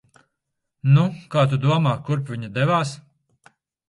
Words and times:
Nu, 0.95 1.03
kā 1.35 1.43
tu 1.51 1.59
domā, 1.65 1.91
kurp 2.07 2.31
viņa 2.37 2.49
devās? 2.57 2.95